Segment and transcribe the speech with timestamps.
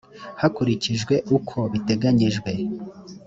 [0.41, 2.49] hakurikijwe uko biteganyijwe